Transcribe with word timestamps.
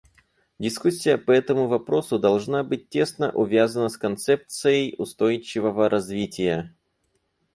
Дискуссия 0.57 1.15
по 1.19 1.29
этому 1.31 1.67
вопросу 1.67 2.17
должна 2.17 2.63
быть 2.63 2.89
тесно 2.89 3.29
увязана 3.31 3.87
с 3.87 3.97
концепцией 3.97 4.95
устойчивого 4.97 5.89
развития. 5.89 6.75